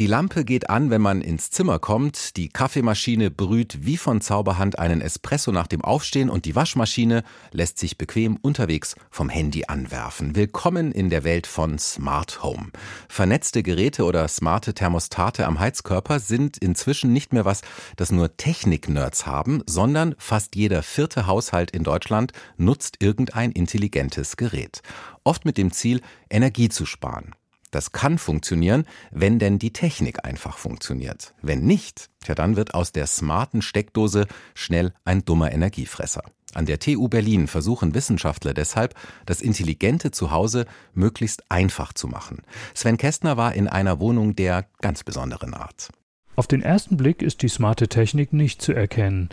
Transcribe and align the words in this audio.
die 0.00 0.06
Lampe 0.06 0.46
geht 0.46 0.70
an, 0.70 0.88
wenn 0.88 1.02
man 1.02 1.20
ins 1.20 1.50
Zimmer 1.50 1.78
kommt, 1.78 2.38
die 2.38 2.48
Kaffeemaschine 2.48 3.30
brüht 3.30 3.84
wie 3.84 3.98
von 3.98 4.22
Zauberhand 4.22 4.78
einen 4.78 5.02
Espresso 5.02 5.52
nach 5.52 5.66
dem 5.66 5.84
Aufstehen 5.84 6.30
und 6.30 6.46
die 6.46 6.54
Waschmaschine 6.56 7.22
lässt 7.52 7.78
sich 7.78 7.98
bequem 7.98 8.38
unterwegs 8.40 8.96
vom 9.10 9.28
Handy 9.28 9.64
anwerfen. 9.66 10.34
Willkommen 10.34 10.90
in 10.90 11.10
der 11.10 11.22
Welt 11.22 11.46
von 11.46 11.78
Smart 11.78 12.42
Home. 12.42 12.68
Vernetzte 13.10 13.62
Geräte 13.62 14.04
oder 14.04 14.26
smarte 14.26 14.72
Thermostate 14.72 15.46
am 15.46 15.60
Heizkörper 15.60 16.18
sind 16.18 16.56
inzwischen 16.56 17.12
nicht 17.12 17.34
mehr 17.34 17.44
was, 17.44 17.60
das 17.96 18.10
nur 18.10 18.38
Technik-Nerds 18.38 19.26
haben, 19.26 19.62
sondern 19.66 20.14
fast 20.16 20.56
jeder 20.56 20.82
vierte 20.82 21.26
Haushalt 21.26 21.72
in 21.72 21.84
Deutschland 21.84 22.32
nutzt 22.56 22.96
irgendein 23.00 23.52
intelligentes 23.52 24.38
Gerät. 24.38 24.80
Oft 25.24 25.44
mit 25.44 25.58
dem 25.58 25.72
Ziel, 25.72 26.00
Energie 26.30 26.70
zu 26.70 26.86
sparen. 26.86 27.34
Das 27.70 27.92
kann 27.92 28.18
funktionieren, 28.18 28.84
wenn 29.10 29.38
denn 29.38 29.58
die 29.58 29.72
Technik 29.72 30.24
einfach 30.24 30.58
funktioniert. 30.58 31.34
Wenn 31.40 31.60
nicht, 31.60 32.10
ja 32.26 32.34
dann 32.34 32.56
wird 32.56 32.74
aus 32.74 32.92
der 32.92 33.06
smarten 33.06 33.62
Steckdose 33.62 34.26
schnell 34.54 34.92
ein 35.04 35.24
dummer 35.24 35.52
Energiefresser. 35.52 36.22
An 36.52 36.66
der 36.66 36.80
TU 36.80 37.08
Berlin 37.08 37.46
versuchen 37.46 37.94
Wissenschaftler 37.94 38.54
deshalb, 38.54 38.94
das 39.24 39.40
intelligente 39.40 40.10
Zuhause 40.10 40.66
möglichst 40.94 41.44
einfach 41.48 41.92
zu 41.92 42.08
machen. 42.08 42.42
Sven 42.74 42.96
Kästner 42.96 43.36
war 43.36 43.54
in 43.54 43.68
einer 43.68 44.00
Wohnung 44.00 44.34
der 44.34 44.66
ganz 44.80 45.04
besonderen 45.04 45.54
Art. 45.54 45.90
Auf 46.34 46.48
den 46.48 46.62
ersten 46.62 46.96
Blick 46.96 47.22
ist 47.22 47.42
die 47.42 47.48
smarte 47.48 47.86
Technik 47.88 48.32
nicht 48.32 48.62
zu 48.62 48.72
erkennen. 48.72 49.28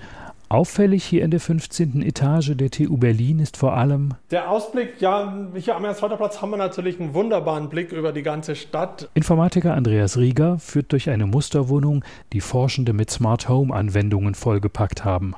Auffällig 0.49 1.03
hier 1.03 1.25
in 1.25 1.31
der 1.31 1.41
15. 1.41 2.01
Etage 2.01 2.55
der 2.55 2.71
TU 2.71 2.95
Berlin 2.95 3.39
ist 3.39 3.57
vor 3.57 3.75
allem 3.75 4.13
der 4.31 4.49
Ausblick. 4.49 5.01
Ja, 5.01 5.45
hier 5.55 5.75
am 5.75 5.83
Ernst-Reuter-Platz 5.83 6.41
haben 6.41 6.51
wir 6.51 6.57
natürlich 6.57 7.01
einen 7.01 7.13
wunderbaren 7.13 7.67
Blick 7.67 7.91
über 7.91 8.13
die 8.13 8.23
ganze 8.23 8.55
Stadt. 8.55 9.09
Informatiker 9.13 9.73
Andreas 9.73 10.17
Rieger 10.17 10.57
führt 10.57 10.93
durch 10.93 11.09
eine 11.09 11.25
Musterwohnung, 11.25 12.05
die 12.31 12.39
Forschende 12.39 12.93
mit 12.93 13.11
Smart 13.11 13.49
Home 13.49 13.75
Anwendungen 13.75 14.35
vollgepackt 14.35 15.03
haben. 15.03 15.35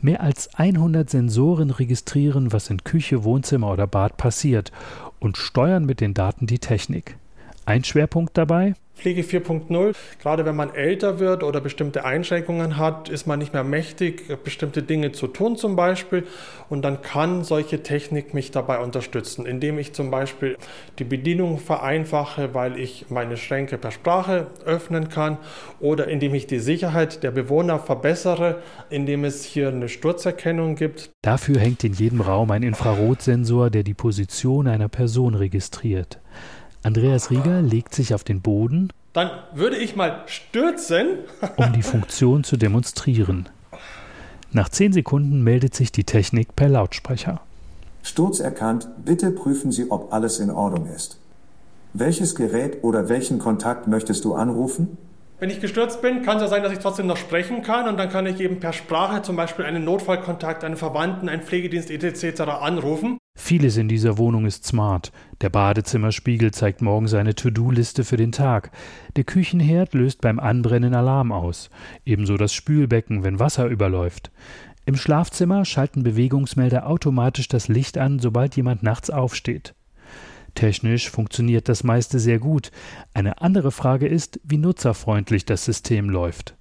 Mehr 0.00 0.22
als 0.22 0.54
100 0.54 1.10
Sensoren 1.10 1.70
registrieren, 1.70 2.52
was 2.52 2.70
in 2.70 2.84
Küche, 2.84 3.24
Wohnzimmer 3.24 3.72
oder 3.72 3.88
Bad 3.88 4.16
passiert 4.16 4.70
und 5.18 5.36
steuern 5.36 5.84
mit 5.84 6.00
den 6.00 6.14
Daten 6.14 6.46
die 6.46 6.60
Technik. 6.60 7.16
Ein 7.66 7.82
Schwerpunkt 7.82 8.36
dabei? 8.36 8.74
Pflege 8.96 9.22
4.0. 9.22 9.94
Gerade 10.20 10.44
wenn 10.44 10.54
man 10.54 10.72
älter 10.74 11.18
wird 11.18 11.42
oder 11.42 11.60
bestimmte 11.60 12.04
Einschränkungen 12.04 12.76
hat, 12.76 13.08
ist 13.08 13.26
man 13.26 13.38
nicht 13.38 13.52
mehr 13.52 13.64
mächtig, 13.64 14.22
bestimmte 14.44 14.82
Dinge 14.82 15.12
zu 15.12 15.26
tun 15.26 15.56
zum 15.56 15.74
Beispiel. 15.76 16.24
Und 16.68 16.82
dann 16.82 17.02
kann 17.02 17.42
solche 17.42 17.82
Technik 17.82 18.34
mich 18.34 18.50
dabei 18.50 18.78
unterstützen, 18.78 19.46
indem 19.46 19.78
ich 19.78 19.94
zum 19.94 20.10
Beispiel 20.10 20.56
die 20.98 21.04
Bedienung 21.04 21.58
vereinfache, 21.58 22.54
weil 22.54 22.78
ich 22.78 23.06
meine 23.10 23.36
Schränke 23.36 23.78
per 23.78 23.90
Sprache 23.90 24.46
öffnen 24.64 25.08
kann 25.08 25.38
oder 25.80 26.06
indem 26.08 26.34
ich 26.34 26.46
die 26.46 26.60
Sicherheit 26.60 27.22
der 27.22 27.32
Bewohner 27.32 27.78
verbessere, 27.78 28.62
indem 28.90 29.24
es 29.24 29.42
hier 29.44 29.68
eine 29.68 29.88
Sturzerkennung 29.88 30.76
gibt. 30.76 31.10
Dafür 31.22 31.58
hängt 31.58 31.82
in 31.82 31.94
jedem 31.94 32.20
Raum 32.20 32.50
ein 32.52 32.62
Infrarotsensor, 32.62 33.70
der 33.70 33.82
die 33.82 33.94
Position 33.94 34.68
einer 34.68 34.88
Person 34.88 35.34
registriert. 35.34 36.20
Andreas 36.84 37.30
Rieger 37.30 37.62
legt 37.62 37.94
sich 37.94 38.14
auf 38.14 38.24
den 38.24 38.42
Boden. 38.42 38.92
Dann 39.14 39.30
würde 39.54 39.76
ich 39.76 39.96
mal 39.96 40.22
stürzen. 40.26 41.20
um 41.56 41.72
die 41.72 41.82
Funktion 41.82 42.44
zu 42.44 42.58
demonstrieren. 42.58 43.48
Nach 44.52 44.68
zehn 44.68 44.92
Sekunden 44.92 45.42
meldet 45.42 45.74
sich 45.74 45.92
die 45.92 46.04
Technik 46.04 46.54
per 46.54 46.68
Lautsprecher. 46.68 47.40
Sturz 48.02 48.38
erkannt, 48.38 48.86
bitte 49.02 49.30
prüfen 49.30 49.72
Sie, 49.72 49.90
ob 49.90 50.12
alles 50.12 50.40
in 50.40 50.50
Ordnung 50.50 50.86
ist. 50.94 51.18
Welches 51.94 52.34
Gerät 52.34 52.84
oder 52.84 53.08
welchen 53.08 53.38
Kontakt 53.38 53.88
möchtest 53.88 54.24
du 54.26 54.34
anrufen? 54.34 54.98
Wenn 55.40 55.50
ich 55.50 55.60
gestürzt 55.60 56.00
bin, 56.00 56.22
kann 56.22 56.36
es 56.36 56.42
ja 56.42 56.48
sein, 56.48 56.62
dass 56.62 56.72
ich 56.72 56.78
trotzdem 56.78 57.08
noch 57.08 57.16
sprechen 57.16 57.62
kann 57.62 57.88
und 57.88 57.96
dann 57.96 58.08
kann 58.08 58.24
ich 58.24 58.38
eben 58.40 58.60
per 58.60 58.72
Sprache 58.72 59.22
zum 59.22 59.34
Beispiel 59.34 59.64
einen 59.64 59.84
Notfallkontakt, 59.84 60.62
einen 60.62 60.76
Verwandten, 60.76 61.28
einen 61.28 61.42
Pflegedienst 61.42 61.90
etc. 61.90 62.42
anrufen. 62.42 63.18
Vieles 63.36 63.76
in 63.76 63.88
dieser 63.88 64.16
Wohnung 64.16 64.46
ist 64.46 64.64
smart. 64.64 65.10
Der 65.40 65.48
Badezimmerspiegel 65.48 66.52
zeigt 66.52 66.82
morgen 66.82 67.08
seine 67.08 67.34
To-Do-Liste 67.34 68.04
für 68.04 68.16
den 68.16 68.30
Tag. 68.30 68.70
Der 69.16 69.24
Küchenherd 69.24 69.92
löst 69.92 70.20
beim 70.20 70.38
Anbrennen 70.38 70.94
Alarm 70.94 71.32
aus. 71.32 71.68
Ebenso 72.04 72.36
das 72.36 72.54
Spülbecken, 72.54 73.24
wenn 73.24 73.40
Wasser 73.40 73.66
überläuft. 73.66 74.30
Im 74.86 74.94
Schlafzimmer 74.94 75.64
schalten 75.64 76.04
Bewegungsmelder 76.04 76.86
automatisch 76.86 77.48
das 77.48 77.66
Licht 77.66 77.98
an, 77.98 78.20
sobald 78.20 78.54
jemand 78.54 78.84
nachts 78.84 79.10
aufsteht. 79.10 79.74
Technisch 80.54 81.10
funktioniert 81.10 81.68
das 81.68 81.84
meiste 81.84 82.18
sehr 82.18 82.38
gut. 82.38 82.70
Eine 83.12 83.40
andere 83.40 83.72
Frage 83.72 84.06
ist, 84.06 84.40
wie 84.44 84.58
nutzerfreundlich 84.58 85.44
das 85.44 85.64
System 85.64 86.08
läuft. 86.08 86.56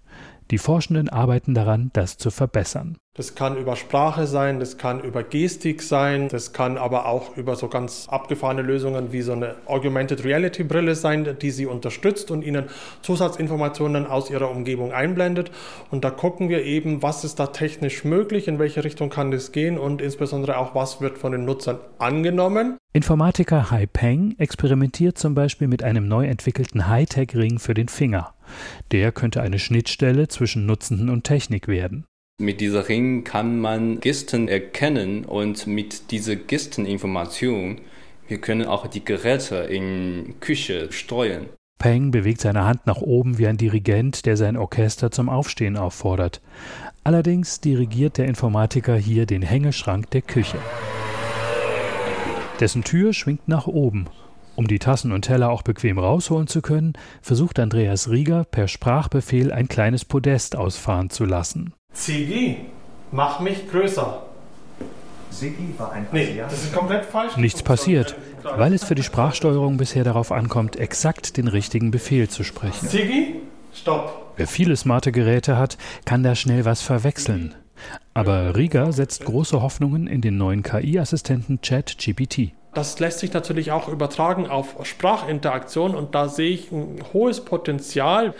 Die 0.54 0.60
Forschenden 0.60 1.10
arbeiten 1.10 1.56
daran, 1.56 1.90
das 1.94 2.20
zu 2.20 2.30
verbessern. 2.30 2.96
Das 3.16 3.34
kann 3.34 3.58
über 3.58 3.76
Sprache 3.76 4.28
sein, 4.28 4.60
das 4.60 4.78
kann 4.78 5.02
über 5.02 5.24
Gestik 5.24 5.82
sein, 5.82 6.28
das 6.28 6.54
kann 6.54 6.78
aber 6.78 7.08
auch 7.08 7.36
über 7.38 7.56
so 7.56 7.70
ganz 7.70 8.08
abgefahrene 8.08 8.62
Lösungen 8.62 9.12
wie 9.12 9.24
so 9.24 9.32
eine 9.32 9.56
Augmented 9.66 10.24
Reality 10.24 10.64
Brille 10.64 10.94
sein, 10.94 11.38
die 11.42 11.50
Sie 11.50 11.66
unterstützt 11.66 12.30
und 12.30 12.44
Ihnen 12.44 12.66
Zusatzinformationen 13.02 14.06
aus 14.06 14.30
Ihrer 14.30 14.52
Umgebung 14.52 14.92
einblendet. 14.92 15.50
Und 15.90 16.04
da 16.04 16.12
gucken 16.12 16.50
wir 16.50 16.64
eben, 16.64 17.02
was 17.02 17.24
ist 17.24 17.40
da 17.40 17.48
technisch 17.48 18.04
möglich, 18.04 18.48
in 18.48 18.60
welche 18.60 18.84
Richtung 18.84 19.10
kann 19.10 19.32
das 19.32 19.52
gehen 19.52 19.80
und 19.80 20.04
insbesondere 20.04 20.60
auch, 20.60 20.76
was 20.76 21.02
wird 21.02 21.18
von 21.18 21.32
den 21.32 21.46
Nutzern 21.46 21.80
angenommen. 21.98 22.78
Informatiker 22.94 23.72
Hai 23.72 23.88
Peng 23.88 24.36
experimentiert 24.38 25.18
zum 25.18 25.34
Beispiel 25.34 25.68
mit 25.68 25.82
einem 25.82 26.08
neu 26.08 26.28
entwickelten 26.28 26.88
Hightech-Ring 26.88 27.58
für 27.58 27.74
den 27.74 27.88
Finger. 27.88 28.36
Der 28.92 29.12
könnte 29.12 29.42
eine 29.42 29.60
Schnittstelle 29.60 30.28
zwischen 30.28 30.66
Nutzenden 30.66 31.10
und 31.10 31.24
Technik 31.24 31.68
werden. 31.68 32.06
Mit 32.40 32.62
dieser 32.62 32.90
Ring 32.90 33.24
kann 33.24 33.60
man 33.60 34.00
Gisten 34.00 34.48
erkennen 34.48 35.26
und 35.26 35.68
mit 35.68 36.12
dieser 36.12 36.36
Gisteninformation 36.36 37.82
wir 38.28 38.40
können 38.40 38.66
auch 38.66 38.88
die 38.88 39.04
Geräte 39.04 39.58
in 39.58 40.36
Küche 40.40 40.92
steuern. 40.92 41.48
Peng 41.78 42.12
bewegt 42.12 42.40
seine 42.40 42.64
Hand 42.64 42.88
nach 42.88 42.98
oben 42.98 43.38
wie 43.38 43.48
ein 43.48 43.58
Dirigent, 43.58 44.26
der 44.26 44.38
sein 44.38 44.56
Orchester 44.56 45.12
zum 45.12 45.28
Aufstehen 45.28 45.76
auffordert. 45.76 46.42
Allerdings 47.04 47.60
dirigiert 47.60 48.18
der 48.18 48.26
Informatiker 48.26 48.96
hier 48.96 49.26
den 49.26 49.42
Hängeschrank 49.42 50.10
der 50.12 50.22
Küche. 50.22 50.58
Dessen 52.62 52.84
Tür 52.84 53.12
schwingt 53.14 53.48
nach 53.50 53.68
oben. 53.68 54.08
Um 54.56 54.68
die 54.68 54.80
Tassen 54.80 55.12
und 55.12 55.24
Teller 55.24 55.50
auch 55.50 55.64
bequem 55.64 55.98
rausholen 55.98 56.48
zu 56.48 56.62
können, 56.62 56.94
versucht 57.22 57.60
Andreas 57.60 58.10
Rieger 58.10 58.44
per 58.44 58.68
Sprachbefehl 58.68 59.52
ein 59.52 59.68
kleines 59.68 60.06
Podest 60.06 60.56
ausfahren 60.56 61.10
zu 61.10 61.26
lassen. 61.26 61.74
Ziggy, 61.94 62.58
mach 63.12 63.40
mich 63.40 63.70
größer. 63.70 64.24
Siggi 65.32 65.74
war 65.80 65.92
ein 65.92 66.06
Nee, 66.12 66.36
das 66.38 66.66
ist 66.66 66.74
komplett 66.74 67.06
falsch. 67.06 67.36
Nichts 67.38 67.64
passiert, 67.64 68.16
weil 68.44 68.74
es 68.74 68.84
für 68.84 68.94
die 68.94 69.02
Sprachsteuerung 69.02 69.78
bisher 69.78 70.04
darauf 70.04 70.32
ankommt, 70.32 70.76
exakt 70.76 71.38
den 71.38 71.48
richtigen 71.48 71.90
Befehl 71.90 72.30
zu 72.30 72.44
sprechen. 72.44 72.88
Ziggy, 72.88 73.42
stopp. 73.74 74.34
Wer 74.38 74.48
viele 74.48 74.76
smarte 74.76 75.12
Geräte 75.12 75.58
hat, 75.58 75.78
kann 76.06 76.22
da 76.22 76.36
schnell 76.36 76.66
was 76.66 76.84
verwechseln. 76.84 77.56
Aber 78.14 78.56
Rieger 78.56 78.94
setzt 78.94 79.26
große 79.26 79.62
Hoffnungen 79.64 80.06
in 80.06 80.22
den 80.22 80.38
neuen 80.38 80.62
KI-Assistenten 80.62 81.60
ChatGPT. 81.62 82.54
Das 82.74 83.00
lässt 83.00 83.20
sich 83.20 83.34
natürlich 83.34 83.72
auch 83.72 83.88
übertragen 83.88 84.48
auf 84.48 84.76
Sprachinteraktion 84.84 85.96
und 85.96 86.16
da 86.16 86.28
sehe 86.28 86.50
ich 86.50 86.72
ein 86.72 87.04
hohes 87.14 87.42
Potenzial, 87.42 88.34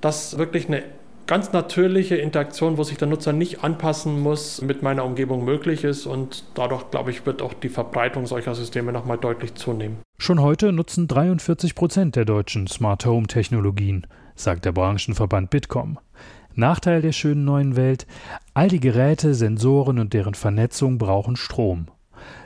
dass 0.00 0.36
wirklich 0.36 0.68
eine 0.68 0.82
ganz 1.26 1.52
natürliche 1.52 2.16
Interaktion, 2.16 2.78
wo 2.78 2.82
sich 2.82 2.98
der 2.98 3.06
Nutzer 3.06 3.32
nicht 3.32 3.62
anpassen 3.62 4.20
muss, 4.20 4.62
mit 4.62 4.82
meiner 4.82 5.04
Umgebung 5.04 5.44
möglich 5.44 5.84
ist 5.84 6.06
und 6.06 6.44
dadurch, 6.54 6.90
glaube 6.90 7.10
ich, 7.10 7.26
wird 7.26 7.42
auch 7.42 7.54
die 7.54 7.68
Verbreitung 7.68 8.26
solcher 8.26 8.54
Systeme 8.54 8.92
nochmal 8.92 9.18
deutlich 9.18 9.54
zunehmen. 9.54 9.98
Schon 10.18 10.40
heute 10.40 10.72
nutzen 10.72 11.06
43 11.06 11.74
Prozent 11.74 12.16
der 12.16 12.24
Deutschen 12.24 12.66
Smart 12.66 13.06
Home 13.06 13.26
Technologien, 13.26 14.06
sagt 14.34 14.64
der 14.64 14.72
Branchenverband 14.72 15.50
Bitkom. 15.50 15.98
Nachteil 16.54 17.02
der 17.02 17.12
schönen 17.12 17.44
neuen 17.44 17.76
Welt, 17.76 18.06
all 18.52 18.68
die 18.68 18.80
Geräte, 18.80 19.34
Sensoren 19.34 19.98
und 19.98 20.12
deren 20.12 20.34
Vernetzung 20.34 20.98
brauchen 20.98 21.36
Strom. 21.36 21.88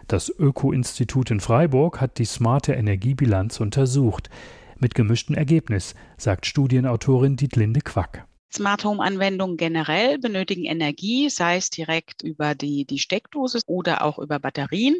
Das 0.08 0.28
Öko-Institut 0.28 1.30
in 1.30 1.40
Freiburg 1.40 2.00
hat 2.00 2.18
die 2.18 2.24
smarte 2.24 2.72
Energiebilanz 2.72 3.60
untersucht. 3.60 4.30
Mit 4.78 4.94
gemischtem 4.94 5.36
Ergebnis, 5.36 5.94
sagt 6.16 6.46
Studienautorin 6.46 7.36
Dietlinde 7.36 7.80
Quack. 7.80 8.26
Smart 8.54 8.84
Home 8.84 9.02
Anwendungen 9.02 9.56
generell 9.56 10.18
benötigen 10.18 10.64
Energie, 10.64 11.30
sei 11.30 11.56
es 11.56 11.70
direkt 11.70 12.22
über 12.22 12.54
die, 12.54 12.84
die 12.84 12.98
Steckdose 12.98 13.60
oder 13.66 14.04
auch 14.04 14.18
über 14.18 14.38
Batterien. 14.38 14.96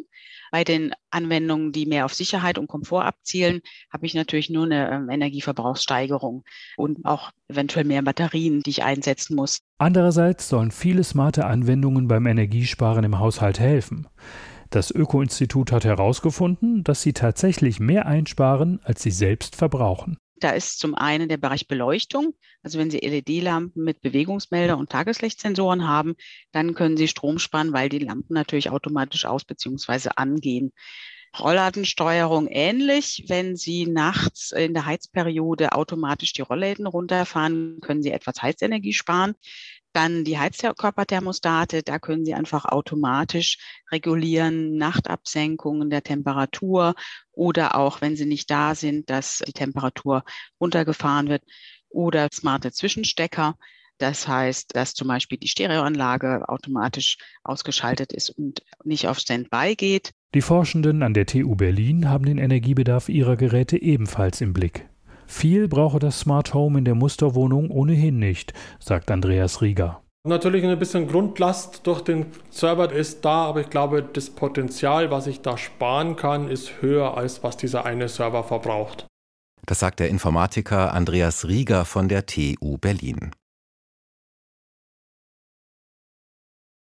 Bei 0.51 0.63
den 0.63 0.93
Anwendungen, 1.11 1.71
die 1.71 1.85
mehr 1.85 2.05
auf 2.05 2.15
Sicherheit 2.15 2.57
und 2.57 2.67
Komfort 2.67 3.03
abzielen, 3.03 3.61
habe 3.91 4.07
ich 4.07 4.15
natürlich 4.15 4.49
nur 4.49 4.65
eine 4.65 4.89
ähm, 4.89 5.09
Energieverbrauchssteigerung 5.09 6.43
und 6.77 7.05
auch 7.05 7.31
eventuell 7.47 7.85
mehr 7.85 8.01
Batterien, 8.01 8.61
die 8.61 8.71
ich 8.71 8.83
einsetzen 8.83 9.35
muss. 9.35 9.59
Andererseits 9.77 10.49
sollen 10.49 10.71
viele 10.71 11.03
smarte 11.03 11.45
Anwendungen 11.45 12.07
beim 12.07 12.25
Energiesparen 12.25 13.03
im 13.03 13.19
Haushalt 13.19 13.59
helfen. 13.59 14.07
Das 14.73 14.89
Öko-Institut 14.89 15.71
hat 15.71 15.85
herausgefunden, 15.85 16.83
dass 16.83 17.03
sie 17.03 17.13
tatsächlich 17.13 17.79
mehr 17.79 18.07
einsparen, 18.07 18.79
als 18.83 19.03
sie 19.03 19.11
selbst 19.11 19.55
verbrauchen. 19.55 20.17
Da 20.37 20.49
ist 20.49 20.79
zum 20.79 20.95
einen 20.95 21.29
der 21.29 21.37
Bereich 21.37 21.67
Beleuchtung. 21.67 22.33
Also 22.63 22.79
wenn 22.79 22.89
Sie 22.89 22.97
LED-Lampen 22.97 23.83
mit 23.83 24.01
Bewegungsmelder 24.01 24.75
und 24.79 24.89
Tageslichtsensoren 24.89 25.87
haben, 25.87 26.15
dann 26.53 26.73
können 26.73 26.97
Sie 26.97 27.07
Strom 27.07 27.37
sparen, 27.37 27.71
weil 27.71 27.87
die 27.87 27.99
Lampen 27.99 28.33
natürlich 28.33 28.71
automatisch 28.71 29.25
aus 29.25 29.45
bzw. 29.45 30.09
angehen. 30.15 30.71
Rollladensteuerung 31.39 32.47
ähnlich. 32.47 33.25
Wenn 33.27 33.55
Sie 33.55 33.87
nachts 33.87 34.51
in 34.51 34.73
der 34.73 34.85
Heizperiode 34.85 35.73
automatisch 35.73 36.33
die 36.33 36.41
Rollläden 36.41 36.85
runterfahren, 36.87 37.79
können 37.81 38.03
Sie 38.03 38.11
etwas 38.11 38.41
Heizenergie 38.41 38.93
sparen. 38.93 39.33
Dann 39.93 40.23
die 40.23 40.39
Heizkörperthermostate, 40.39 41.83
da 41.83 41.99
können 41.99 42.25
Sie 42.25 42.33
einfach 42.33 42.65
automatisch 42.65 43.57
regulieren, 43.91 44.75
Nachtabsenkungen 44.77 45.89
der 45.89 46.03
Temperatur 46.03 46.95
oder 47.31 47.75
auch, 47.75 48.01
wenn 48.01 48.15
sie 48.15 48.25
nicht 48.25 48.49
da 48.49 48.73
sind, 48.73 49.09
dass 49.09 49.43
die 49.45 49.53
Temperatur 49.53 50.23
runtergefahren 50.59 51.29
wird 51.29 51.43
oder 51.89 52.27
smarte 52.31 52.71
Zwischenstecker. 52.71 53.55
Das 54.03 54.27
heißt, 54.27 54.75
dass 54.75 54.95
zum 54.95 55.07
Beispiel 55.07 55.37
die 55.37 55.47
Stereoanlage 55.47 56.49
automatisch 56.49 57.15
ausgeschaltet 57.45 58.11
ist 58.11 58.31
und 58.31 58.61
nicht 58.83 59.07
auf 59.07 59.17
Standby 59.17 59.77
geht. 59.77 60.11
Die 60.35 60.41
Forschenden 60.41 61.03
an 61.03 61.13
der 61.13 61.25
TU 61.25 61.55
Berlin 61.55 62.09
haben 62.09 62.25
den 62.25 62.37
Energiebedarf 62.37 63.07
ihrer 63.07 63.37
Geräte 63.37 63.81
ebenfalls 63.81 64.41
im 64.41 64.51
Blick. 64.51 64.89
Viel 65.25 65.69
brauche 65.69 65.99
das 65.99 66.19
Smart 66.19 66.53
Home 66.53 66.79
in 66.79 66.83
der 66.83 66.95
Musterwohnung 66.95 67.71
ohnehin 67.71 68.19
nicht, 68.19 68.51
sagt 68.77 69.09
Andreas 69.09 69.61
Rieger. 69.61 70.03
Natürlich 70.27 70.65
ein 70.65 70.77
bisschen 70.77 71.07
Grundlast 71.07 71.87
durch 71.87 72.01
den 72.01 72.25
Server 72.49 72.91
ist 72.91 73.23
da, 73.23 73.45
aber 73.45 73.61
ich 73.61 73.69
glaube, 73.69 74.03
das 74.03 74.29
Potenzial, 74.29 75.11
was 75.11 75.27
ich 75.27 75.39
da 75.39 75.57
sparen 75.57 76.17
kann, 76.17 76.49
ist 76.49 76.81
höher 76.81 77.15
als 77.15 77.41
was 77.41 77.55
dieser 77.55 77.85
eine 77.85 78.09
Server 78.09 78.43
verbraucht. 78.43 79.07
Das 79.65 79.79
sagt 79.79 80.01
der 80.01 80.09
Informatiker 80.09 80.93
Andreas 80.93 81.47
Rieger 81.47 81.85
von 81.85 82.09
der 82.09 82.25
TU 82.25 82.77
Berlin. 82.77 83.31